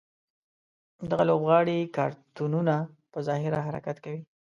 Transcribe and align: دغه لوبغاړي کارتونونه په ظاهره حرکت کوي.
دغه 1.09 1.23
لوبغاړي 1.29 1.79
کارتونونه 1.97 2.75
په 3.11 3.19
ظاهره 3.27 3.59
حرکت 3.67 3.97
کوي. 4.05 4.21